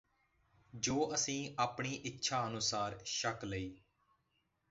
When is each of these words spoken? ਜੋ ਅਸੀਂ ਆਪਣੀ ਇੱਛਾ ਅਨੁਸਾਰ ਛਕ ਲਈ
ਜੋ 0.73 1.13
ਅਸੀਂ 1.13 1.49
ਆਪਣੀ 1.59 1.93
ਇੱਛਾ 2.05 2.45
ਅਨੁਸਾਰ 2.47 2.97
ਛਕ 3.05 3.45
ਲਈ 3.45 3.71